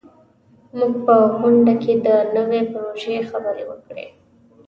موږ 0.77 0.93
په 1.05 1.15
غونډه 1.37 1.73
کې 1.83 1.93
د 2.05 2.07
نوي 2.35 2.61
پروژې 2.71 3.15
خبرې 3.29 3.63
وکړې. 3.69 4.07